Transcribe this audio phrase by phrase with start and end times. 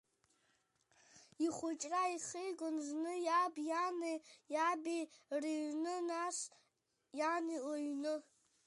[1.45, 4.15] Ихәыҷра ихигон зны иаб иани
[4.53, 5.01] иаби
[5.41, 6.37] рыҩны, нас
[7.19, 8.13] иан лыҩны.